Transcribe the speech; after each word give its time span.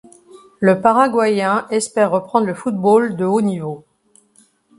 Le 0.59 0.81
Paraguayen 0.81 1.67
espère 1.69 2.09
reprendre 2.09 2.47
le 2.47 2.55
football 2.55 3.15
de 3.15 3.23
haut 3.25 3.41
niveau. 3.41 3.85